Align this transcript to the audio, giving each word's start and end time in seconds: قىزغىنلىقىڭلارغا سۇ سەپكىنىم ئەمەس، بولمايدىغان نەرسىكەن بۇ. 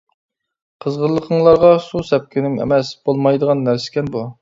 قىزغىنلىقىڭلارغا 0.85 1.71
سۇ 1.89 2.03
سەپكىنىم 2.09 2.59
ئەمەس، 2.65 2.93
بولمايدىغان 3.07 3.67
نەرسىكەن 3.71 4.15
بۇ. 4.19 4.31